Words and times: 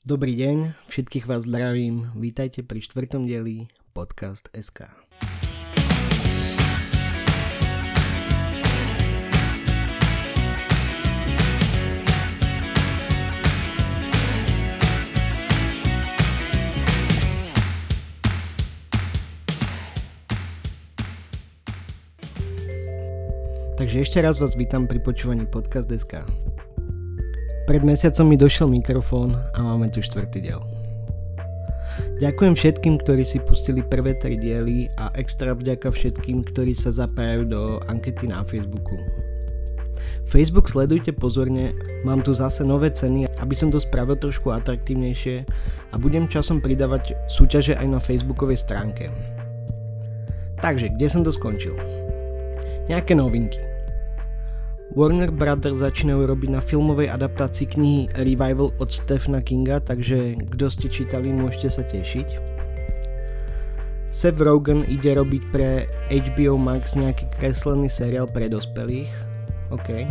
Dobrý 0.00 0.32
deň, 0.32 0.88
všetkých 0.88 1.28
vás 1.28 1.44
zdravím, 1.44 2.08
vítajte 2.16 2.64
pri 2.64 2.80
štvrtom 2.80 3.28
dieli 3.28 3.68
Podcast 3.92 4.48
SK. 4.56 4.88
Takže 23.76 23.96
ešte 24.00 24.24
raz 24.24 24.40
vás 24.40 24.56
vítam 24.56 24.88
pri 24.88 25.04
počúvaní 25.04 25.44
Podcast. 25.44 25.92
Pred 27.70 27.86
mesiacom 27.86 28.26
mi 28.26 28.34
došiel 28.34 28.66
mikrofón 28.66 29.30
a 29.54 29.62
máme 29.62 29.86
tu 29.94 30.02
štvrtý 30.02 30.42
diel. 30.42 30.58
Ďakujem 32.18 32.58
všetkým, 32.58 32.98
ktorí 32.98 33.22
si 33.22 33.38
pustili 33.38 33.86
prvé 33.86 34.18
tri 34.18 34.34
diely 34.34 34.90
a 34.98 35.14
extra 35.14 35.54
vďaka 35.54 35.94
všetkým, 35.94 36.50
ktorí 36.50 36.74
sa 36.74 36.90
zapájajú 36.90 37.46
do 37.46 37.78
ankety 37.86 38.26
na 38.26 38.42
Facebooku. 38.42 38.98
Facebook 40.26 40.66
sledujte 40.66 41.14
pozorne, 41.14 41.70
mám 42.02 42.26
tu 42.26 42.34
zase 42.34 42.66
nové 42.66 42.90
ceny, 42.90 43.30
aby 43.38 43.54
som 43.54 43.70
to 43.70 43.78
spravil 43.78 44.18
trošku 44.18 44.50
atraktívnejšie 44.50 45.46
a 45.90 45.94
budem 45.94 46.26
časom 46.26 46.58
pridávať 46.58 47.14
súťaže 47.30 47.78
aj 47.78 47.86
na 47.86 48.02
facebookovej 48.02 48.66
stránke. 48.66 49.06
Takže, 50.58 50.90
kde 50.98 51.06
som 51.06 51.22
to 51.22 51.30
skončil? 51.30 51.78
Nejaké 52.90 53.14
novinky. 53.14 53.69
Warner 54.90 55.30
Brothers 55.30 55.86
začínajú 55.86 56.26
robiť 56.26 56.50
na 56.50 56.58
filmovej 56.58 57.14
adaptácii 57.14 57.78
knihy 57.78 58.02
Revival 58.10 58.74
od 58.82 58.90
Stephena 58.90 59.38
Kinga, 59.38 59.78
takže 59.78 60.34
kto 60.50 60.66
ste 60.66 60.90
čítali, 60.90 61.30
môžete 61.30 61.68
sa 61.70 61.82
tešiť. 61.86 62.28
Seth 64.10 64.42
Rogen 64.42 64.82
ide 64.90 65.14
robiť 65.14 65.42
pre 65.54 65.86
HBO 66.10 66.58
Max 66.58 66.98
nejaký 66.98 67.30
kreslený 67.38 67.86
seriál 67.86 68.26
pre 68.26 68.50
dospelých. 68.50 69.06
OK. 69.70 70.10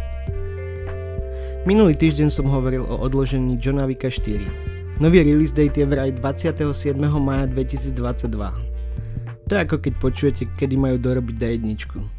Minulý 1.67 1.99
týždeň 1.99 2.31
som 2.31 2.47
hovoril 2.47 2.87
o 2.87 3.03
odložení 3.03 3.59
Johna 3.59 3.83
Wicka 3.83 4.07
4. 4.07 5.03
Nový 5.03 5.27
release 5.27 5.51
date 5.51 5.75
je 5.75 5.83
vraj 5.83 6.15
27. 6.15 6.95
maja 7.19 7.51
2022. 7.51 8.31
To 9.43 9.51
je 9.51 9.59
ako 9.59 9.75
keď 9.83 9.93
počujete, 9.99 10.43
kedy 10.55 10.79
majú 10.79 10.95
dorobiť 10.95 11.35
D1. 11.35 12.18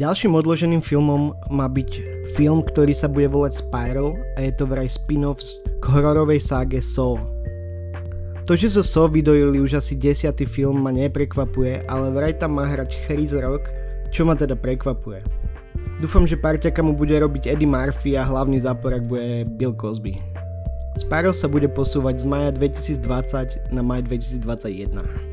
Ďalším 0.00 0.32
odloženým 0.32 0.80
filmom 0.80 1.36
má 1.52 1.68
byť 1.68 2.24
film, 2.32 2.64
ktorý 2.64 2.96
sa 2.96 3.04
bude 3.04 3.28
volať 3.28 3.60
Spiral 3.60 4.16
a 4.40 4.48
je 4.48 4.52
to 4.56 4.64
vraj 4.64 4.88
spin-off 4.88 5.44
k 5.76 5.84
hororovej 5.92 6.40
ságe 6.40 6.80
Saw. 6.80 7.20
To, 8.48 8.56
že 8.56 8.72
zo 8.72 8.80
Saw 8.80 9.12
vydojili 9.12 9.60
už 9.60 9.76
asi 9.76 9.92
desiatý 9.92 10.48
film 10.48 10.80
ma 10.80 10.88
neprekvapuje, 10.88 11.84
ale 11.84 12.16
vraj 12.16 12.32
tam 12.40 12.56
má 12.56 12.64
hrať 12.64 12.96
Chris 13.04 13.36
Rock, 13.36 13.68
čo 14.08 14.24
ma 14.24 14.32
teda 14.32 14.56
prekvapuje. 14.56 15.20
Dúfam, 16.00 16.24
že 16.24 16.40
parťaka 16.40 16.80
mu 16.80 16.96
bude 16.96 17.20
robiť 17.20 17.52
Eddie 17.52 17.68
Murphy 17.68 18.16
a 18.16 18.24
hlavný 18.24 18.56
záporak 18.56 19.04
bude 19.04 19.44
Bill 19.60 19.76
Cosby. 19.76 20.16
Spiral 20.96 21.36
sa 21.36 21.44
bude 21.44 21.68
posúvať 21.68 22.24
z 22.24 22.26
maja 22.26 22.50
2020 22.56 23.68
na 23.68 23.84
maj 23.84 24.00
2021. 24.08 25.29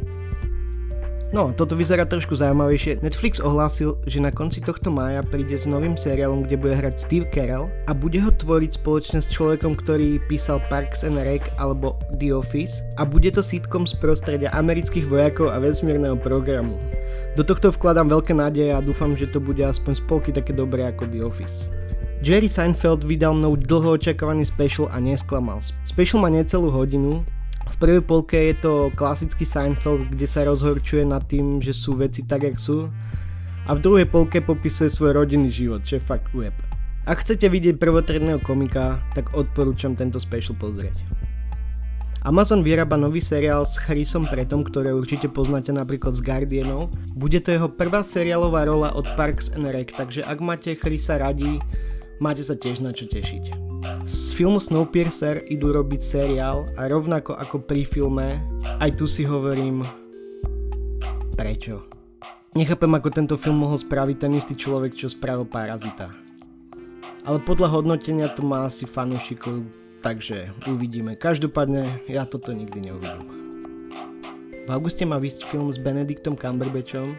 No, 1.35 1.51
toto 1.51 1.75
vyzerá 1.75 2.07
trošku 2.07 2.39
zaujímavejšie. 2.39 3.03
Netflix 3.03 3.43
ohlásil, 3.43 3.99
že 4.07 4.23
na 4.23 4.31
konci 4.31 4.63
tohto 4.63 4.87
mája 4.87 5.19
príde 5.27 5.59
s 5.59 5.67
novým 5.67 5.99
seriálom, 5.99 6.47
kde 6.47 6.55
bude 6.55 6.71
hrať 6.79 7.03
Steve 7.03 7.27
Carell 7.35 7.67
a 7.83 7.91
bude 7.91 8.15
ho 8.23 8.31
tvoriť 8.31 8.79
spoločne 8.79 9.19
s 9.19 9.27
človekom, 9.35 9.75
ktorý 9.75 10.23
písal 10.31 10.63
Parks 10.71 11.03
and 11.03 11.19
Rec 11.19 11.43
alebo 11.59 11.99
The 12.15 12.31
Office 12.31 12.87
a 12.95 13.03
bude 13.03 13.27
to 13.35 13.43
sitcom 13.43 13.83
z 13.83 13.99
prostredia 13.99 14.55
amerických 14.55 15.03
vojakov 15.03 15.51
a 15.51 15.59
vesmírneho 15.59 16.15
programu. 16.15 16.79
Do 17.35 17.43
tohto 17.43 17.75
vkladám 17.75 18.07
veľké 18.07 18.31
nádeje 18.31 18.71
a 18.71 18.79
dúfam, 18.79 19.11
že 19.11 19.27
to 19.27 19.43
bude 19.43 19.59
aspoň 19.59 19.99
spolky 19.99 20.31
také 20.31 20.55
dobré 20.55 20.87
ako 20.87 21.11
The 21.11 21.27
Office. 21.27 21.75
Jerry 22.23 22.47
Seinfeld 22.49 23.03
vydal 23.05 23.35
mnou 23.35 23.59
dlho 23.59 23.99
očakávaný 23.99 24.47
special 24.47 24.89
a 24.89 24.97
nesklamal. 24.97 25.59
Special 25.85 26.23
má 26.23 26.31
necelú 26.31 26.71
hodinu, 26.73 27.21
v 27.67 27.75
prvej 27.77 28.03
polke 28.03 28.37
je 28.51 28.55
to 28.57 28.73
klasický 28.95 29.43
Seinfeld, 29.43 30.07
kde 30.09 30.27
sa 30.27 30.47
rozhorčuje 30.47 31.03
nad 31.03 31.23
tým, 31.27 31.59
že 31.59 31.75
sú 31.75 31.99
veci 31.99 32.23
tak, 32.23 32.47
jak 32.47 32.57
sú. 32.57 32.87
A 33.67 33.75
v 33.75 33.83
druhej 33.83 34.07
polke 34.07 34.39
popisuje 34.39 34.87
svoj 34.87 35.19
rodinný 35.19 35.51
život, 35.51 35.83
čo 35.83 35.99
fakt 35.99 36.31
web. 36.31 36.55
Ak 37.07 37.23
chcete 37.23 37.47
vidieť 37.47 37.79
prvotredného 37.79 38.39
komika, 38.43 38.99
tak 39.15 39.35
odporúčam 39.35 39.95
tento 39.95 40.19
special 40.19 40.55
pozrieť. 40.59 40.95
Amazon 42.27 42.59
vyrába 42.59 42.99
nový 42.99 43.23
seriál 43.23 43.63
s 43.63 43.79
Chrisom 43.79 44.27
Pretom, 44.27 44.63
ktoré 44.67 44.91
určite 44.91 45.31
poznáte 45.31 45.71
napríklad 45.71 46.11
z 46.11 46.23
Guardianov. 46.23 46.91
Bude 47.15 47.39
to 47.39 47.55
jeho 47.55 47.71
prvá 47.71 48.03
seriálová 48.03 48.67
rola 48.67 48.91
od 48.91 49.07
Parks 49.15 49.55
and 49.55 49.67
Rec, 49.71 49.95
takže 49.95 50.27
ak 50.27 50.39
máte 50.43 50.75
Chrisa 50.75 51.23
radi, 51.23 51.59
máte 52.19 52.43
sa 52.43 52.59
tiež 52.59 52.83
na 52.83 52.91
čo 52.91 53.07
tešiť. 53.07 53.66
Z 54.07 54.35
filmu 54.35 54.59
Snowpiercer 54.59 55.47
idú 55.47 55.71
robiť 55.71 56.01
seriál 56.03 56.67
a 56.75 56.87
rovnako 56.87 57.35
ako 57.35 57.63
pri 57.63 57.83
filme, 57.87 58.39
aj 58.83 58.99
tu 58.99 59.07
si 59.07 59.23
hovorím, 59.23 59.87
prečo. 61.35 61.83
Nechápem, 62.57 62.89
ako 62.89 63.09
tento 63.13 63.35
film 63.37 63.63
mohol 63.63 63.77
spraviť 63.77 64.17
ten 64.17 64.33
istý 64.35 64.57
človek, 64.57 64.97
čo 64.97 65.11
spravil 65.11 65.45
Parazita. 65.45 66.09
Ale 67.27 67.43
podľa 67.43 67.69
hodnotenia 67.69 68.31
to 68.31 68.41
má 68.41 68.65
asi 68.65 68.87
fanúšikov, 68.87 69.67
takže 69.99 70.51
uvidíme. 70.65 71.19
Každopádne 71.19 72.07
ja 72.07 72.23
toto 72.23 72.55
nikdy 72.55 72.91
neuvidím. 72.91 73.23
V 74.65 74.69
auguste 74.71 75.07
má 75.07 75.15
vysť 75.15 75.47
film 75.47 75.71
s 75.71 75.79
Benediktom 75.79 76.35
Cumberbatchom, 76.35 77.15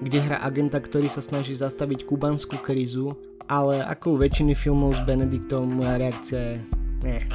kde 0.00 0.18
hra 0.20 0.40
agenta, 0.44 0.80
ktorý 0.80 1.08
sa 1.08 1.24
snaží 1.24 1.56
zastaviť 1.56 2.04
kubanskú 2.04 2.60
krízu 2.60 3.16
ale 3.46 3.82
ako 3.82 4.14
u 4.14 4.20
väčšiny 4.22 4.52
filmov 4.54 4.98
s 4.98 5.00
Benediktom 5.06 5.78
moja 5.78 5.98
reakcia 5.98 6.60
je 7.06 7.20
eh. 7.22 7.26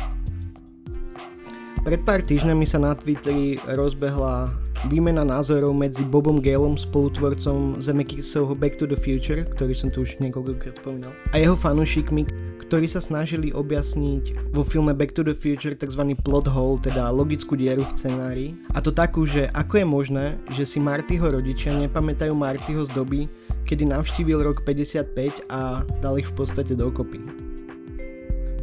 Pred 1.81 2.05
pár 2.05 2.21
týždňami 2.21 2.61
sa 2.69 2.77
na 2.77 2.93
Twitteri 2.93 3.57
rozbehla 3.65 4.53
výmena 4.85 5.25
názorov 5.25 5.73
medzi 5.73 6.05
Bobom 6.05 6.37
Galom, 6.37 6.77
spolutvorcom 6.77 7.81
Zemeckisovho 7.81 8.53
Back 8.53 8.77
to 8.77 8.85
the 8.85 8.93
Future, 8.93 9.41
ktorý 9.49 9.73
som 9.73 9.89
tu 9.89 10.05
už 10.05 10.21
niekoľkokrát 10.21 10.77
spomínal, 10.77 11.09
a 11.33 11.41
jeho 11.41 11.57
fanúšikmi, 11.57 12.29
ktorí 12.69 12.85
sa 12.85 13.01
snažili 13.01 13.49
objasniť 13.49 14.53
vo 14.53 14.61
filme 14.61 14.93
Back 14.93 15.17
to 15.17 15.25
the 15.25 15.33
Future 15.33 15.73
tzv. 15.73 16.13
plot 16.21 16.45
hole, 16.45 16.77
teda 16.85 17.09
logickú 17.09 17.57
dieru 17.57 17.81
v 17.81 17.93
scenári. 17.97 18.47
A 18.77 18.79
to 18.81 18.93
takú, 18.93 19.25
že 19.25 19.49
ako 19.49 19.81
je 19.81 19.85
možné, 19.89 20.25
že 20.53 20.69
si 20.69 20.77
Martyho 20.77 21.33
rodičia 21.33 21.73
nepamätajú 21.81 22.37
Martyho 22.37 22.85
z 22.85 22.93
doby, 22.93 23.25
kedy 23.65 23.89
navštívil 23.89 24.41
rok 24.43 24.63
55 24.63 25.49
a 25.51 25.85
dal 25.99 26.15
ich 26.19 26.27
v 26.29 26.35
podstate 26.35 26.73
dokopy. 26.73 27.21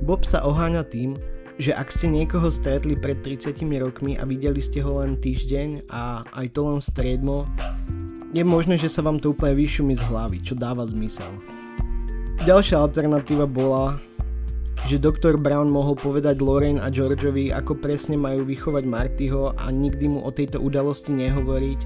Bob 0.03 0.25
sa 0.25 0.41
oháňa 0.47 0.87
tým, 0.89 1.19
že 1.59 1.75
ak 1.75 1.91
ste 1.91 2.07
niekoho 2.07 2.55
stretli 2.55 2.95
pred 2.95 3.19
30 3.21 3.59
rokmi 3.83 4.15
a 4.15 4.23
videli 4.23 4.63
ste 4.63 4.79
ho 4.79 5.03
len 5.03 5.19
týždeň 5.19 5.91
a 5.91 6.23
aj 6.39 6.47
to 6.55 6.61
len 6.63 6.79
striedmo, 6.79 7.51
je 8.31 8.45
možné, 8.47 8.79
že 8.79 8.93
sa 8.93 9.03
vám 9.03 9.19
to 9.19 9.35
úplne 9.35 9.59
vyšumí 9.59 9.99
z 9.99 10.03
hlavy, 10.07 10.39
čo 10.45 10.55
dáva 10.55 10.87
zmysel. 10.87 11.33
Ďalšia 12.47 12.79
alternatíva 12.79 13.51
bola, 13.51 13.99
že 14.87 15.03
doktor 15.03 15.35
Brown 15.35 15.67
mohol 15.67 15.99
povedať 15.99 16.39
Lorraine 16.39 16.79
a 16.79 16.87
Georgeovi, 16.87 17.51
ako 17.51 17.75
presne 17.83 18.15
majú 18.15 18.47
vychovať 18.47 18.85
Martyho 18.87 19.59
a 19.59 19.67
nikdy 19.75 20.07
mu 20.07 20.23
o 20.23 20.31
tejto 20.31 20.63
udalosti 20.63 21.11
nehovoriť, 21.11 21.81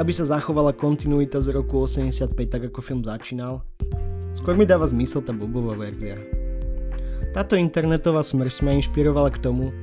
aby 0.00 0.16
sa 0.16 0.24
zachovala 0.24 0.72
kontinuita 0.72 1.44
z 1.44 1.52
roku 1.52 1.84
85 1.84 2.32
tak 2.48 2.72
ako 2.72 2.80
film 2.80 3.04
začínal. 3.04 3.60
Skôr 4.32 4.56
mi 4.56 4.64
dáva 4.64 4.88
zmysel 4.88 5.20
tá 5.20 5.36
Bobová 5.36 5.76
verzia. 5.76 6.16
Táto 7.36 7.52
internetová 7.52 8.24
smrť 8.24 8.64
ma 8.64 8.72
inšpirovala 8.80 9.28
k 9.28 9.44
tomu, 9.44 9.76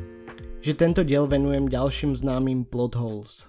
že 0.66 0.74
tento 0.74 1.06
diel 1.06 1.30
venujem 1.30 1.70
ďalším 1.70 2.18
známym 2.18 2.66
plot 2.66 2.98
holes. 2.98 3.46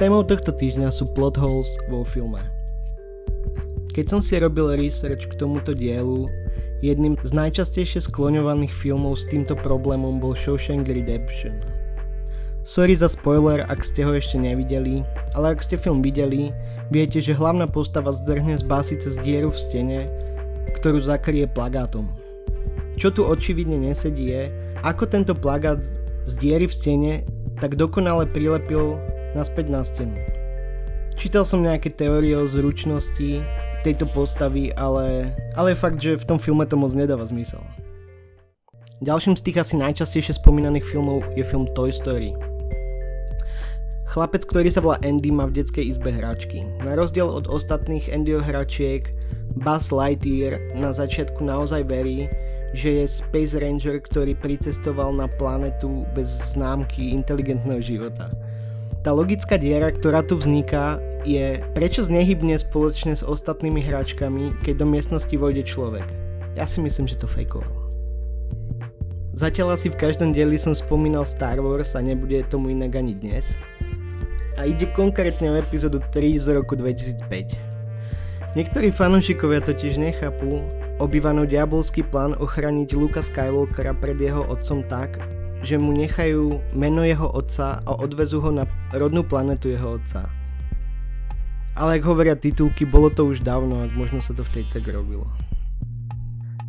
Témou 0.00 0.24
tohto 0.24 0.48
týždňa 0.48 0.88
sú 0.88 1.04
plot 1.12 1.36
holes 1.36 1.68
vo 1.92 2.00
filme. 2.08 2.40
Keď 3.92 4.06
som 4.08 4.24
si 4.24 4.40
robil 4.40 4.72
research 4.80 5.28
k 5.28 5.36
tomuto 5.36 5.76
dielu, 5.76 6.24
jedným 6.80 7.20
z 7.20 7.36
najčastejšie 7.36 8.08
skloňovaných 8.08 8.72
filmov 8.72 9.20
s 9.20 9.28
týmto 9.28 9.52
problémom 9.52 10.16
bol 10.16 10.32
Shawshank 10.32 10.88
Redemption. 10.88 11.60
Sorry 12.64 12.96
za 12.96 13.12
spoiler, 13.12 13.68
ak 13.68 13.84
ste 13.84 14.08
ho 14.08 14.16
ešte 14.16 14.40
nevideli, 14.40 15.04
ale 15.36 15.52
ak 15.52 15.60
ste 15.60 15.76
film 15.76 16.00
videli, 16.00 16.48
viete, 16.88 17.20
že 17.20 17.36
hlavná 17.36 17.68
postava 17.68 18.08
zdrhne 18.08 18.56
z 18.56 18.64
básy 18.64 18.96
cez 18.96 19.20
dieru 19.20 19.52
v 19.52 19.60
stene, 19.60 19.98
ktorú 20.80 21.04
zakrie 21.04 21.44
plagátom. 21.44 22.08
Čo 22.96 23.12
tu 23.12 23.28
očividne 23.28 23.76
nesedí 23.76 24.32
je, 24.32 24.48
ako 24.80 25.04
tento 25.04 25.36
plagát 25.36 25.84
z 26.24 26.32
diery 26.40 26.64
v 26.64 26.72
stene 26.72 27.12
tak 27.60 27.76
dokonale 27.76 28.24
prilepil 28.24 28.96
naspäť 29.36 29.66
na 29.70 29.82
stenu. 29.86 30.16
Čítal 31.20 31.44
som 31.44 31.60
nejaké 31.60 31.92
teórie 31.92 32.32
o 32.32 32.48
zručnosti 32.48 33.44
tejto 33.84 34.08
postavy, 34.08 34.72
ale, 34.76 35.32
ale 35.56 35.76
fakt, 35.76 36.00
že 36.00 36.16
v 36.16 36.24
tom 36.24 36.38
filme 36.40 36.64
to 36.64 36.76
moc 36.76 36.92
nedáva 36.92 37.24
zmysel. 37.28 37.60
Ďalším 39.00 39.36
z 39.36 39.44
tých 39.48 39.60
asi 39.60 39.74
najčastejšie 39.80 40.36
spomínaných 40.36 40.84
filmov 40.84 41.24
je 41.32 41.40
film 41.40 41.64
Toy 41.72 41.88
Story. 41.88 42.28
Chlapec, 44.10 44.42
ktorý 44.44 44.68
sa 44.68 44.82
volá 44.82 44.98
Andy, 45.06 45.30
má 45.30 45.46
v 45.46 45.62
detskej 45.62 45.86
izbe 45.86 46.10
hračky. 46.10 46.66
Na 46.82 46.98
rozdiel 46.98 47.30
od 47.30 47.46
ostatných 47.46 48.10
Andyho 48.10 48.42
hračiek, 48.42 49.08
Buzz 49.62 49.94
Lightyear 49.94 50.58
na 50.74 50.90
začiatku 50.90 51.40
naozaj 51.46 51.86
verí, 51.86 52.26
že 52.74 53.02
je 53.02 53.04
Space 53.06 53.54
Ranger, 53.54 54.02
ktorý 54.02 54.34
pricestoval 54.34 55.14
na 55.14 55.26
planetu 55.26 56.06
bez 56.14 56.26
známky 56.54 57.14
inteligentného 57.14 57.78
života. 57.78 58.30
Tá 59.00 59.16
logická 59.16 59.56
diera, 59.56 59.88
ktorá 59.88 60.20
tu 60.20 60.36
vzniká, 60.36 61.00
je 61.24 61.56
prečo 61.72 62.04
znehybne 62.04 62.52
spoločne 62.60 63.16
s 63.16 63.24
ostatnými 63.24 63.80
hráčkami, 63.80 64.60
keď 64.60 64.84
do 64.84 64.86
miestnosti 64.92 65.32
vojde 65.40 65.64
človek. 65.64 66.04
Ja 66.52 66.68
si 66.68 66.84
myslím, 66.84 67.08
že 67.08 67.16
to 67.16 67.24
fejkoval. 67.24 67.88
Zatiaľ 69.32 69.80
asi 69.80 69.88
v 69.88 69.96
každom 69.96 70.36
dieli 70.36 70.60
som 70.60 70.76
spomínal 70.76 71.24
Star 71.24 71.64
Wars 71.64 71.96
a 71.96 72.04
nebude 72.04 72.44
tomu 72.52 72.76
inak 72.76 73.00
ani 73.00 73.16
dnes. 73.16 73.56
A 74.60 74.68
ide 74.68 74.84
konkrétne 74.92 75.48
o 75.48 75.56
epizódu 75.56 76.04
3 76.12 76.36
z 76.36 76.60
roku 76.60 76.76
2005. 76.76 77.56
Niektorí 78.52 78.92
fanúšikovia 78.92 79.64
totiž 79.64 79.96
nechápu, 79.96 80.60
Obyvanov 81.00 81.48
diabolský 81.48 82.04
plán 82.04 82.36
ochraniť 82.36 82.92
Luka 82.92 83.24
Skywalkera 83.24 83.96
pred 83.96 84.20
jeho 84.20 84.44
otcom 84.44 84.84
tak, 84.84 85.16
že 85.60 85.76
mu 85.76 85.92
nechajú 85.92 86.60
meno 86.72 87.04
jeho 87.04 87.28
otca 87.28 87.84
a 87.84 87.90
odvezú 88.00 88.40
ho 88.40 88.50
na 88.52 88.64
rodnú 88.92 89.24
planetu 89.24 89.68
jeho 89.68 90.00
otca. 90.00 90.28
Ale 91.76 92.00
ak 92.00 92.02
hovoria 92.04 92.36
titulky, 92.36 92.84
bolo 92.84 93.12
to 93.12 93.28
už 93.28 93.44
dávno, 93.44 93.84
ak 93.84 93.92
možno 93.94 94.20
sa 94.20 94.34
to 94.36 94.44
v 94.44 94.60
tej 94.60 94.64
tak 94.72 94.88
robilo. 94.88 95.28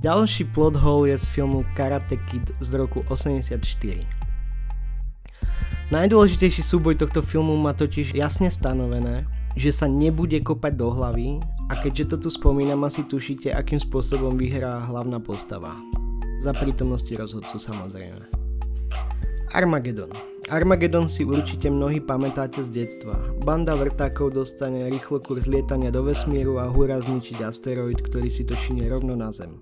Ďalší 0.02 0.50
plot 0.50 0.82
hole 0.82 1.14
je 1.14 1.18
z 1.22 1.26
filmu 1.30 1.62
Karate 1.78 2.18
Kid 2.30 2.58
z 2.58 2.70
roku 2.74 3.06
84. 3.06 3.62
Najdôležitejší 5.92 6.64
súboj 6.64 6.98
tohto 6.98 7.22
filmu 7.22 7.54
má 7.60 7.76
totiž 7.76 8.16
jasne 8.16 8.48
stanovené, 8.48 9.30
že 9.60 9.76
sa 9.76 9.86
nebude 9.86 10.40
kopať 10.42 10.74
do 10.80 10.88
hlavy 10.90 11.44
a 11.70 11.78
keďže 11.78 12.16
to 12.16 12.28
tu 12.28 12.30
spomínam, 12.32 12.82
asi 12.88 13.04
tušíte, 13.04 13.52
akým 13.52 13.78
spôsobom 13.78 14.40
vyhrá 14.40 14.80
hlavná 14.88 15.20
postava. 15.20 15.76
Za 16.42 16.56
prítomnosti 16.58 17.12
rozhodcu 17.14 17.62
samozrejme. 17.62 18.41
Armageddon. 19.52 20.08
Armageddon 20.48 21.12
si 21.12 21.28
určite 21.28 21.68
mnohí 21.68 22.00
pamätáte 22.00 22.64
z 22.64 22.72
detstva. 22.72 23.20
Banda 23.44 23.76
vrtákov 23.76 24.32
dostane 24.32 24.88
rýchlo 24.88 25.20
kurz 25.20 25.44
lietania 25.44 25.92
do 25.92 26.08
vesmíru 26.08 26.56
a 26.56 26.72
hurá 26.72 27.04
zničiť 27.04 27.44
asteroid, 27.44 28.00
ktorý 28.00 28.32
si 28.32 28.48
to 28.48 28.56
šinie 28.56 28.88
rovno 28.88 29.20
na 29.20 29.28
Zem. 29.36 29.60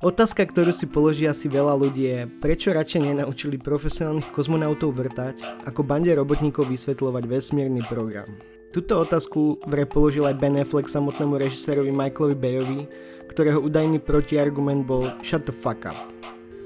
Otázka, 0.00 0.48
ktorú 0.48 0.72
si 0.72 0.88
položí 0.88 1.28
asi 1.28 1.52
veľa 1.52 1.76
ľudí 1.76 2.08
je, 2.08 2.18
prečo 2.40 2.72
radšej 2.72 3.12
nenaučili 3.12 3.60
profesionálnych 3.60 4.32
kozmonautov 4.32 4.96
vrtať, 4.96 5.68
ako 5.68 5.84
bande 5.84 6.16
robotníkov 6.16 6.72
vysvetľovať 6.72 7.28
vesmírny 7.28 7.84
program. 7.84 8.40
Tuto 8.72 9.04
otázku 9.04 9.60
vraj 9.68 9.84
položil 9.84 10.24
aj 10.24 10.40
Ben 10.40 10.56
Affleck 10.56 10.88
samotnému 10.88 11.36
režisérovi 11.36 11.92
Michaelovi 11.92 12.36
Bayovi, 12.40 12.80
ktorého 13.28 13.60
údajný 13.60 14.00
protiargument 14.00 14.88
bol 14.88 15.12
Shut 15.20 15.44
the 15.44 15.52
fuck 15.52 15.84
up. 15.84 16.19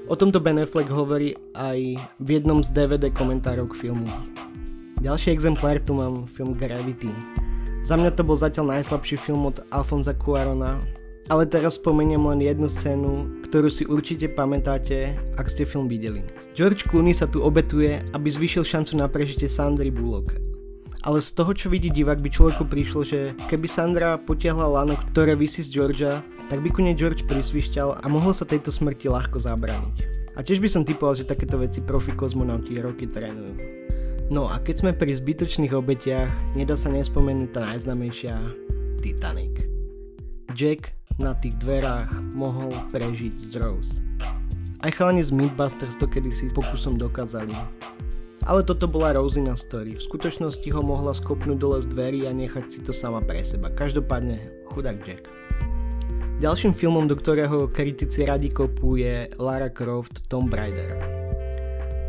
O 0.05 0.13
tomto 0.13 0.37
Ben 0.37 0.61
Affleck 0.61 0.85
hovorí 0.93 1.33
aj 1.57 1.97
v 2.21 2.27
jednom 2.37 2.61
z 2.61 2.69
DVD 2.69 3.09
komentárov 3.09 3.73
k 3.73 3.89
filmu. 3.89 4.05
Ďalší 5.01 5.33
exemplár 5.33 5.81
tu 5.81 5.97
mám 5.97 6.29
film 6.29 6.53
Gravity. 6.53 7.09
Za 7.81 7.97
mňa 7.97 8.13
to 8.13 8.21
bol 8.21 8.37
zatiaľ 8.37 8.77
najslabší 8.77 9.17
film 9.17 9.49
od 9.49 9.65
Alfonza 9.73 10.13
Cuarona, 10.13 10.77
ale 11.25 11.49
teraz 11.49 11.81
spomeniem 11.81 12.21
len 12.21 12.37
jednu 12.37 12.69
scénu, 12.69 13.41
ktorú 13.49 13.65
si 13.73 13.89
určite 13.89 14.29
pamätáte, 14.29 15.17
ak 15.41 15.49
ste 15.49 15.65
film 15.65 15.89
videli. 15.89 16.21
George 16.53 16.85
Clooney 16.85 17.17
sa 17.17 17.25
tu 17.25 17.41
obetuje, 17.41 17.97
aby 18.13 18.29
zvýšil 18.29 18.61
šancu 18.61 19.01
na 19.01 19.09
prežitie 19.09 19.49
Sandry 19.49 19.89
Bullock 19.89 20.44
ale 21.05 21.21
z 21.21 21.29
toho, 21.37 21.53
čo 21.53 21.69
vidí 21.69 21.93
divák, 21.93 22.17
by 22.17 22.29
človeku 22.33 22.65
prišlo, 22.65 23.05
že 23.05 23.37
keby 23.45 23.69
Sandra 23.69 24.17
potiahla 24.17 24.65
lano, 24.65 24.97
ktoré 25.13 25.37
vysí 25.37 25.61
z 25.61 25.69
Georgia, 25.69 26.25
tak 26.49 26.65
by 26.65 26.69
ku 26.73 26.81
nej 26.81 26.97
George 26.97 27.29
prisvišťal 27.29 28.01
a 28.01 28.05
mohol 28.09 28.33
sa 28.33 28.49
tejto 28.49 28.73
smrti 28.73 29.05
ľahko 29.05 29.37
zabrániť. 29.37 29.97
A 30.35 30.41
tiež 30.41 30.57
by 30.59 30.67
som 30.67 30.83
typoval, 30.83 31.13
že 31.13 31.29
takéto 31.29 31.61
veci 31.61 31.85
profi 31.85 32.11
kozmonauti 32.11 32.81
roky 32.81 33.05
trénujú. 33.05 33.55
No 34.33 34.49
a 34.49 34.57
keď 34.57 34.75
sme 34.81 34.91
pri 34.97 35.13
zbytočných 35.13 35.77
obetiach, 35.77 36.57
nedá 36.57 36.73
sa 36.73 36.89
nespomenúť 36.89 37.49
tá 37.53 37.61
najznamejšia 37.69 38.35
Titanic. 38.97 39.69
Jack 40.57 40.97
na 41.21 41.37
tých 41.37 41.53
dverách 41.61 42.09
mohol 42.33 42.73
prežiť 42.89 43.37
z 43.37 43.53
Rose. 43.61 44.01
Aj 44.81 44.89
chalani 44.89 45.21
z 45.21 45.29
Mythbusters 45.29 45.93
to 46.01 46.09
kedysi 46.09 46.49
pokusom 46.51 46.97
dokázali. 46.97 47.53
Ale 48.43 48.61
toto 48.67 48.91
bola 48.91 49.15
Rosina 49.15 49.55
story. 49.55 49.95
V 49.95 50.05
skutočnosti 50.05 50.67
ho 50.75 50.81
mohla 50.83 51.15
skopnúť 51.15 51.57
dole 51.57 51.79
z 51.79 51.87
dverí 51.87 52.27
a 52.27 52.35
nechať 52.35 52.65
si 52.67 52.79
to 52.83 52.91
sama 52.91 53.23
pre 53.23 53.39
seba. 53.41 53.71
Každopádne 53.71 54.67
chudák 54.75 54.99
Jack. 55.07 55.31
Ďalším 56.43 56.75
filmom, 56.75 57.07
do 57.07 57.15
ktorého 57.15 57.71
kritici 57.71 58.27
radi 58.27 58.51
kopú 58.51 58.99
je 58.99 59.31
Lara 59.39 59.71
Croft 59.71 60.27
Tomb 60.27 60.51
Raider. 60.51 60.99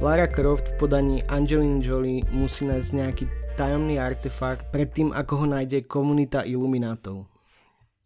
Lara 0.03 0.27
Croft 0.29 0.75
v 0.75 0.77
podaní 0.77 1.17
Angelina 1.31 1.81
Jolie 1.81 2.27
musí 2.35 2.69
nájsť 2.69 2.91
nejaký 2.91 3.25
tajomný 3.57 3.97
artefakt 3.97 4.69
predtým, 4.75 5.15
ako 5.15 5.41
ho 5.41 5.47
nájde 5.47 5.89
komunita 5.89 6.45
iluminátov. 6.45 7.31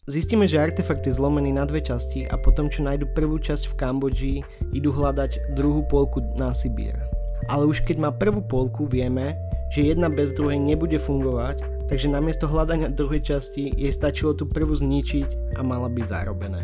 Zistíme, 0.06 0.46
že 0.46 0.62
artefakt 0.62 1.02
je 1.02 1.16
zlomený 1.18 1.50
na 1.56 1.66
dve 1.66 1.82
časti 1.82 2.30
a 2.30 2.38
potom, 2.38 2.70
čo 2.70 2.86
nájdu 2.86 3.10
prvú 3.10 3.42
časť 3.42 3.74
v 3.74 3.78
Kambodži, 3.80 4.34
idú 4.70 4.94
hľadať 4.94 5.56
druhú 5.58 5.82
polku 5.88 6.22
na 6.38 6.54
Sibír 6.54 7.19
ale 7.50 7.66
už 7.66 7.82
keď 7.82 7.96
má 7.98 8.10
prvú 8.14 8.38
polku, 8.46 8.86
vieme, 8.86 9.34
že 9.74 9.90
jedna 9.90 10.06
bez 10.06 10.30
druhej 10.30 10.58
nebude 10.58 11.02
fungovať, 11.02 11.58
takže 11.90 12.06
namiesto 12.06 12.46
hľadania 12.46 12.94
druhej 12.94 13.18
časti 13.26 13.74
jej 13.74 13.90
stačilo 13.90 14.30
tú 14.30 14.46
prvú 14.46 14.70
zničiť 14.70 15.58
a 15.58 15.60
mala 15.66 15.90
by 15.90 16.02
zarobené. 16.06 16.62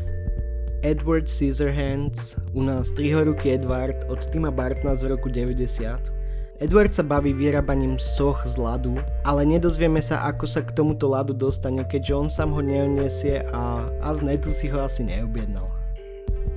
Edward 0.86 1.26
Scissorhands, 1.26 2.38
u 2.54 2.62
nás 2.62 2.94
trihoruky 2.94 3.58
Edward 3.58 4.06
od 4.06 4.22
Tima 4.30 4.54
Bartna 4.54 4.94
z 4.94 5.10
roku 5.10 5.26
90. 5.26 6.62
Edward 6.62 6.94
sa 6.94 7.02
baví 7.02 7.34
vyrábaním 7.34 7.98
soch 7.98 8.46
z 8.46 8.54
ľadu, 8.54 8.96
ale 9.26 9.42
nedozvieme 9.44 9.98
sa, 9.98 10.22
ako 10.24 10.46
sa 10.46 10.62
k 10.62 10.72
tomuto 10.72 11.10
ľadu 11.10 11.34
dostane, 11.34 11.82
keďže 11.84 12.12
on 12.14 12.28
sám 12.30 12.54
ho 12.54 12.62
neuniesie 12.62 13.42
a, 13.50 13.82
a 14.00 14.08
z 14.14 14.20
netu 14.24 14.48
si 14.54 14.70
ho 14.70 14.78
asi 14.80 15.02
neobjednal. 15.04 15.66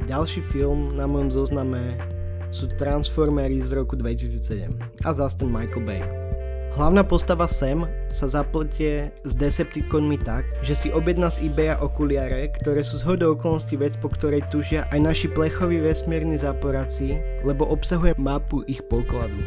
Ďalší 0.08 0.46
film 0.46 0.94
na 0.96 1.04
mojom 1.04 1.34
zozname 1.36 2.00
sú 2.50 2.70
Transformery 2.70 3.62
z 3.62 3.78
roku 3.78 3.94
2007 3.98 4.74
a 5.06 5.10
ten 5.14 5.50
Michael 5.50 5.84
Bay. 5.86 6.02
Hlavná 6.70 7.02
postava 7.02 7.50
Sam 7.50 7.90
sa 8.14 8.30
zapletie 8.30 9.10
s 9.26 9.34
Decepticonmi 9.34 10.22
tak, 10.22 10.46
že 10.62 10.78
si 10.78 10.88
objedná 10.94 11.34
z 11.34 11.50
eBaya 11.50 11.82
okuliare, 11.82 12.54
ktoré 12.62 12.86
sú 12.86 13.02
z 13.02 13.10
hodou 13.10 13.34
okolností 13.34 13.74
vec, 13.74 13.98
po 13.98 14.08
ktorej 14.14 14.46
tužia 14.54 14.86
aj 14.94 15.00
naši 15.02 15.28
plechoví 15.34 15.82
vesmírni 15.82 16.38
záporáci, 16.38 17.18
lebo 17.42 17.66
obsahuje 17.66 18.14
mapu 18.22 18.62
ich 18.70 18.86
pokladu. 18.86 19.42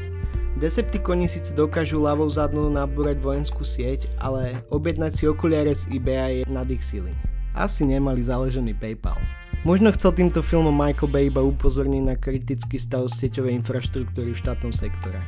Decepticoni 0.59 1.31
síce 1.31 1.55
dokážu 1.55 2.03
ľavou 2.03 2.27
zadnou 2.27 2.67
nabúrať 2.69 3.23
vojenskú 3.23 3.63
sieť, 3.63 4.11
ale 4.19 4.61
objednať 4.75 5.13
si 5.15 5.25
okuliare 5.31 5.73
z 5.73 5.95
eBaya 5.95 6.43
je 6.43 6.45
nad 6.51 6.67
ich 6.69 6.83
sily. 6.83 7.15
Asi 7.55 7.87
nemali 7.87 8.21
založený 8.21 8.77
PayPal. 8.77 9.42
Možno 9.63 9.95
chcel 9.95 10.11
týmto 10.11 10.43
filmom 10.43 10.75
Michael 10.75 11.07
Bay 11.07 11.31
iba 11.31 11.39
upozorniť 11.39 12.03
na 12.03 12.19
kritický 12.19 12.83
stav 12.83 13.07
sieťovej 13.15 13.63
infraštruktúry 13.63 14.35
v 14.35 14.41
štátnom 14.43 14.75
sektore. 14.75 15.23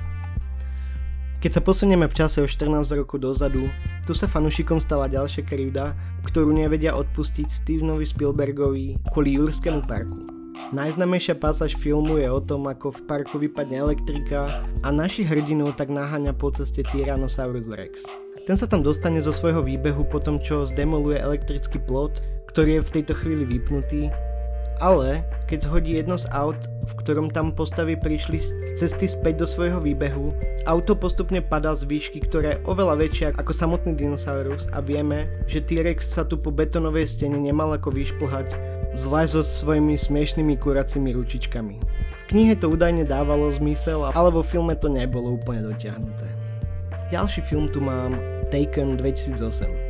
Keď 1.38 1.50
sa 1.54 1.62
posunieme 1.62 2.10
v 2.10 2.18
čase 2.18 2.42
o 2.42 2.48
14 2.50 2.98
rokov 2.98 3.22
dozadu, 3.22 3.70
tu 4.02 4.10
sa 4.10 4.26
fanúšikom 4.26 4.82
stala 4.82 5.06
ďalšia 5.06 5.46
krivda, 5.46 5.94
ktorú 6.26 6.50
nevedia 6.50 6.98
odpustiť 6.98 7.46
Stevenovi 7.46 8.02
Spielbergovi 8.02 8.98
kvôli 9.14 9.38
Jurskému 9.38 9.86
parku. 9.86 10.26
Najznamejšia 10.74 11.38
pasáž 11.38 11.78
filmu 11.78 12.18
je 12.18 12.26
o 12.26 12.42
tom, 12.42 12.66
ako 12.66 12.90
v 12.90 13.00
parku 13.06 13.38
vypadne 13.38 13.86
elektrika 13.86 14.66
a 14.82 14.88
našich 14.90 15.30
hrdinov 15.30 15.78
tak 15.78 15.94
naháňa 15.94 16.34
po 16.34 16.50
ceste 16.50 16.82
Tyrannosaurus 16.90 17.70
Rex. 17.70 18.02
Ten 18.50 18.58
sa 18.58 18.66
tam 18.66 18.82
dostane 18.82 19.22
zo 19.22 19.30
svojho 19.30 19.62
výbehu 19.62 20.10
po 20.10 20.18
tom, 20.18 20.42
čo 20.42 20.66
zdemoluje 20.66 21.22
elektrický 21.22 21.78
plot, 21.78 22.18
ktorý 22.54 22.78
je 22.78 22.86
v 22.86 22.92
tejto 22.98 23.18
chvíli 23.18 23.42
vypnutý 23.42 24.14
ale 24.84 25.24
keď 25.48 25.64
zhodí 25.64 25.96
jedno 25.96 26.20
z 26.20 26.28
aut, 26.28 26.60
v 26.84 26.92
ktorom 27.00 27.32
tam 27.32 27.56
postavy 27.56 27.96
prišli 27.96 28.36
z 28.36 28.70
cesty 28.76 29.08
späť 29.08 29.44
do 29.44 29.46
svojho 29.48 29.80
výbehu, 29.80 30.36
auto 30.68 30.92
postupne 30.92 31.40
padá 31.40 31.72
z 31.72 31.88
výšky, 31.88 32.20
ktorá 32.20 32.56
je 32.56 32.62
oveľa 32.68 33.00
väčšia 33.00 33.28
ako 33.40 33.52
samotný 33.56 33.96
dinosaurus 33.96 34.68
a 34.76 34.84
vieme, 34.84 35.24
že 35.48 35.64
T-Rex 35.64 36.04
sa 36.04 36.28
tu 36.28 36.36
po 36.36 36.52
betonovej 36.52 37.08
stene 37.08 37.40
nemal 37.40 37.72
ako 37.72 37.96
vyšplhať, 37.96 38.52
zvlášť 38.92 39.40
so 39.40 39.42
svojimi 39.44 39.96
smiešnými 39.96 40.60
kuracími 40.60 41.16
ručičkami. 41.16 41.76
V 42.20 42.22
knihe 42.28 42.52
to 42.56 42.68
údajne 42.68 43.08
dávalo 43.08 43.48
zmysel, 43.52 44.12
ale 44.12 44.28
vo 44.32 44.44
filme 44.44 44.76
to 44.76 44.92
nebolo 44.92 45.40
úplne 45.40 45.64
dotiahnuté. 45.64 46.28
Ďalší 47.08 47.40
film 47.44 47.72
tu 47.72 47.80
mám 47.84 48.16
Taken 48.48 48.96
2008. 49.00 49.84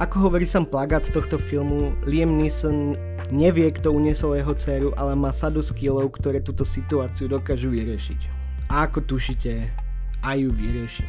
Ako 0.00 0.28
hovorí 0.28 0.48
sam 0.48 0.64
plagát 0.64 1.04
tohto 1.12 1.36
filmu, 1.36 1.92
Liam 2.08 2.40
Neeson 2.40 2.96
nevie, 3.32 3.72
kto 3.72 3.90
uniesol 3.90 4.36
jeho 4.36 4.52
dceru, 4.52 4.88
ale 4.94 5.16
má 5.16 5.32
sadu 5.32 5.64
skillov, 5.64 6.12
ktoré 6.20 6.44
túto 6.44 6.62
situáciu 6.62 7.32
dokážu 7.32 7.72
vyriešiť. 7.72 8.20
A 8.68 8.84
ako 8.84 9.02
tušite, 9.08 9.72
aj 10.20 10.36
ju 10.36 10.50
vyrieši. 10.52 11.08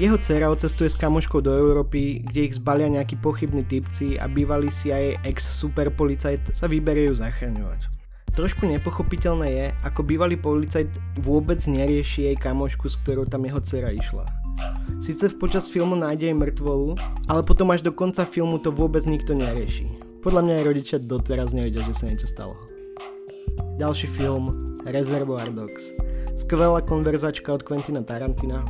Jeho 0.00 0.16
dcera 0.16 0.48
odcestuje 0.48 0.88
s 0.88 0.96
kamoškou 0.96 1.44
do 1.44 1.52
Európy, 1.52 2.24
kde 2.24 2.48
ich 2.48 2.56
zbalia 2.56 2.88
nejakí 2.88 3.20
pochybní 3.20 3.68
typci 3.68 4.16
a 4.16 4.24
bývalý 4.30 4.72
CIA 4.72 5.20
ex-superpolicajt 5.28 6.56
sa 6.56 6.64
vyberie 6.64 7.12
ju 7.12 7.20
zachraňovať. 7.20 7.84
Trošku 8.32 8.64
nepochopiteľné 8.64 9.48
je, 9.50 9.66
ako 9.84 10.00
bývalý 10.06 10.40
policajt 10.40 10.88
vôbec 11.20 11.60
nerieši 11.66 12.32
jej 12.32 12.36
kamošku, 12.38 12.88
s 12.88 12.96
ktorou 13.04 13.28
tam 13.28 13.44
jeho 13.44 13.60
dcera 13.60 13.92
išla. 13.92 14.24
Sice 15.04 15.36
počas 15.36 15.68
filmu 15.68 15.98
nájde 15.98 16.32
jej 16.32 16.36
mŕtvolu, 16.38 16.96
ale 17.28 17.44
potom 17.44 17.68
až 17.68 17.84
do 17.84 17.92
konca 17.92 18.24
filmu 18.24 18.56
to 18.56 18.72
vôbec 18.72 19.04
nikto 19.04 19.36
nerieši. 19.36 20.09
Podľa 20.20 20.44
mňa 20.44 20.54
aj 20.60 20.64
rodičia 20.68 20.98
doteraz 21.00 21.56
nevedia, 21.56 21.80
že 21.88 21.96
sa 21.96 22.04
niečo 22.04 22.28
stalo. 22.28 22.52
Ďalší 23.80 24.04
film 24.04 24.76
Reservoir 24.84 25.48
Dogs. 25.48 25.96
Skvelá 26.36 26.84
konverzačka 26.84 27.48
od 27.56 27.64
Quentina 27.64 28.04
Tarantina. 28.04 28.60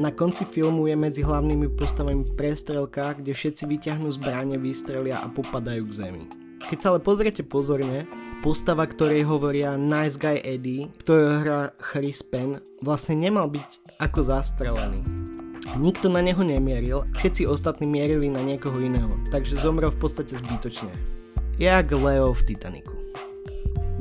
Na 0.00 0.08
konci 0.08 0.48
filmu 0.48 0.88
je 0.88 0.96
medzi 0.96 1.20
hlavnými 1.20 1.68
postavami 1.76 2.32
prestrelka, 2.32 3.12
kde 3.12 3.36
všetci 3.36 3.68
vyťahnú 3.68 4.08
zbranie, 4.16 4.56
vystrelia 4.56 5.20
a 5.20 5.28
popadajú 5.28 5.84
k 5.92 5.96
zemi. 6.00 6.24
Keď 6.72 6.78
sa 6.80 6.96
ale 6.96 7.04
pozriete 7.04 7.44
pozorne, 7.44 8.08
postava, 8.40 8.88
ktorej 8.88 9.28
hovoria 9.28 9.76
Nice 9.76 10.16
Guy 10.16 10.40
Eddie, 10.40 10.88
ktorý 11.04 11.44
hrá 11.44 11.60
Chris 11.76 12.24
Penn, 12.24 12.64
vlastne 12.80 13.20
nemal 13.20 13.52
byť 13.52 14.00
ako 14.00 14.20
zastrelený. 14.32 15.23
Nikto 15.74 16.06
na 16.06 16.22
neho 16.22 16.38
nemieril, 16.38 17.02
všetci 17.18 17.50
ostatní 17.50 17.90
mierili 17.90 18.30
na 18.30 18.38
niekoho 18.38 18.78
iného, 18.78 19.18
takže 19.34 19.58
zomrel 19.58 19.90
v 19.90 20.06
podstate 20.06 20.38
zbytočne. 20.38 20.94
Jak 21.58 21.90
Leo 21.90 22.30
v 22.30 22.42
Titaniku. 22.46 22.94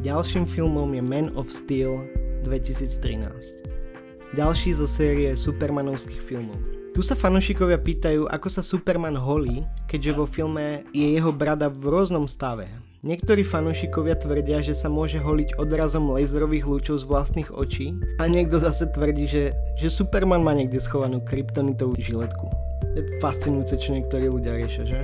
Ďalším 0.06 0.46
filmom 0.46 0.94
je 0.94 1.02
Man 1.02 1.34
of 1.34 1.50
Steel 1.50 2.06
2013. 2.46 4.38
Ďalší 4.38 4.70
zo 4.78 4.86
série 4.86 5.34
Supermanovských 5.34 6.22
filmov. 6.22 6.62
Tu 6.94 7.02
sa 7.02 7.18
fanúšikovia 7.18 7.82
pýtajú, 7.82 8.30
ako 8.30 8.48
sa 8.54 8.62
Superman 8.62 9.18
holí, 9.18 9.66
keďže 9.90 10.12
vo 10.14 10.30
filme 10.30 10.86
je 10.94 11.10
jeho 11.10 11.34
brada 11.34 11.74
v 11.74 11.90
rôznom 11.90 12.30
stave. 12.30 12.70
Niektorí 13.04 13.44
fanúšikovia 13.44 14.16
tvrdia, 14.16 14.64
že 14.64 14.72
sa 14.72 14.88
môže 14.88 15.20
holiť 15.20 15.60
odrazom 15.60 16.16
laserových 16.16 16.64
lúčov 16.64 17.04
z 17.04 17.04
vlastných 17.04 17.52
očí 17.52 17.92
a 18.16 18.32
niekto 18.32 18.56
zase 18.56 18.88
tvrdí, 18.96 19.28
že, 19.28 19.52
že 19.76 19.92
Superman 19.92 20.40
má 20.40 20.56
niekde 20.56 20.80
schovanú 20.80 21.20
kryptonitovú 21.20 22.00
žiletku. 22.00 22.48
Je 22.96 23.04
fascinujúce, 23.20 23.76
čo 23.76 24.00
niektorí 24.00 24.32
ľudia 24.32 24.56
riešia, 24.56 24.88
že? 24.88 25.04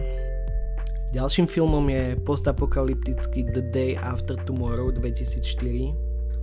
Ďalším 1.12 1.52
filmom 1.52 1.84
je 1.92 2.16
postapokalyptický 2.24 3.52
The 3.52 3.68
Day 3.68 4.00
After 4.00 4.40
Tomorrow 4.48 4.96
2004 4.96 5.92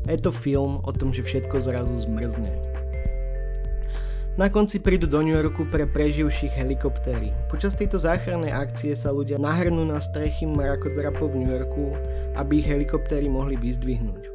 a 0.05 0.09
je 0.13 0.21
to 0.21 0.37
film 0.37 0.85
o 0.85 0.93
tom, 0.93 1.17
že 1.17 1.25
všetko 1.25 1.57
zrazu 1.65 1.97
zmrzne. 2.05 2.53
Na 4.37 4.53
konci 4.53 4.77
prídu 4.77 5.09
do 5.09 5.25
New 5.25 5.33
Yorku 5.33 5.65
pre 5.65 5.89
preživších 5.89 6.61
helikoptéry. 6.61 7.33
Počas 7.49 7.73
tejto 7.73 7.97
záchrannej 7.97 8.53
akcie 8.53 8.93
sa 8.93 9.09
ľudia 9.09 9.41
nahrnú 9.41 9.89
na 9.89 9.97
strechy 9.97 10.45
mrakodrapov 10.45 11.33
v 11.33 11.41
New 11.41 11.49
Yorku, 11.57 11.97
aby 12.37 12.61
ich 12.61 12.69
helikoptéry 12.69 13.33
mohli 13.33 13.57
vyzdvihnúť. 13.57 14.29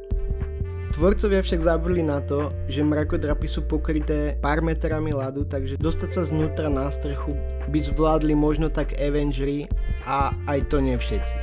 Tvorcovia 0.98 1.38
však 1.46 1.62
zabudli 1.62 2.02
na 2.02 2.18
to, 2.18 2.50
že 2.66 2.82
mrakodrapy 2.82 3.46
sú 3.46 3.62
pokryté 3.62 4.34
pár 4.42 4.58
metrami 4.58 5.14
ľadu, 5.14 5.46
takže 5.46 5.78
dostať 5.78 6.10
sa 6.10 6.22
znútra 6.26 6.66
na 6.66 6.90
strechu 6.90 7.38
by 7.70 7.78
zvládli 7.78 8.34
možno 8.34 8.74
tak 8.74 8.98
Avengers 8.98 9.70
a 10.02 10.34
aj 10.50 10.66
to 10.66 10.82
nie 10.82 10.98
všetci. 10.98 11.38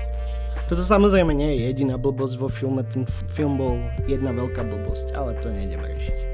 Toto 0.68 0.84
samozrejme 0.84 1.32
nie 1.32 1.56
je 1.56 1.72
jediná 1.72 1.96
blbosť 1.96 2.36
vo 2.36 2.52
filme, 2.52 2.84
ten 2.84 3.08
film 3.32 3.56
bol 3.56 3.80
jedna 4.04 4.36
veľká 4.36 4.68
blbosť, 4.68 5.16
ale 5.16 5.40
to 5.40 5.48
nejdeme 5.48 5.88
riešiť. 5.96 6.29